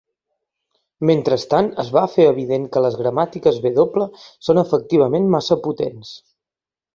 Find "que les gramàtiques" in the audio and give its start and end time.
2.77-3.59